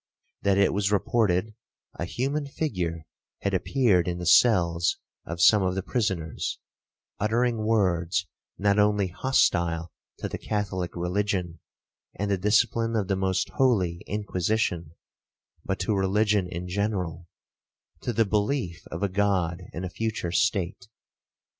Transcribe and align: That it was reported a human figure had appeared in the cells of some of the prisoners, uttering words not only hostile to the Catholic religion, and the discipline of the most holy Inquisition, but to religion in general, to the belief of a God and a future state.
That 0.41 0.57
it 0.57 0.73
was 0.73 0.91
reported 0.91 1.53
a 1.99 2.05
human 2.05 2.47
figure 2.47 3.05
had 3.43 3.53
appeared 3.53 4.07
in 4.07 4.17
the 4.17 4.25
cells 4.25 4.97
of 5.27 5.39
some 5.39 5.61
of 5.61 5.75
the 5.75 5.83
prisoners, 5.83 6.57
uttering 7.19 7.63
words 7.63 8.25
not 8.57 8.79
only 8.79 9.09
hostile 9.09 9.91
to 10.17 10.27
the 10.27 10.39
Catholic 10.39 10.95
religion, 10.95 11.59
and 12.15 12.31
the 12.31 12.39
discipline 12.39 12.95
of 12.95 13.09
the 13.09 13.15
most 13.15 13.49
holy 13.57 14.01
Inquisition, 14.07 14.95
but 15.63 15.77
to 15.81 15.93
religion 15.93 16.47
in 16.47 16.67
general, 16.67 17.27
to 18.01 18.11
the 18.11 18.25
belief 18.25 18.81
of 18.87 19.03
a 19.03 19.07
God 19.07 19.61
and 19.71 19.85
a 19.85 19.89
future 19.91 20.31
state. 20.31 20.87